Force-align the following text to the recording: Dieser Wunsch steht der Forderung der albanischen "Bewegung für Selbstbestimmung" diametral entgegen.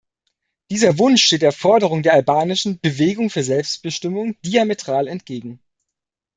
Dieser 0.71 0.97
Wunsch 0.97 1.23
steht 1.25 1.43
der 1.43 1.51
Forderung 1.51 2.01
der 2.01 2.13
albanischen 2.13 2.79
"Bewegung 2.79 3.29
für 3.29 3.43
Selbstbestimmung" 3.43 4.35
diametral 4.41 5.07
entgegen. 5.07 5.59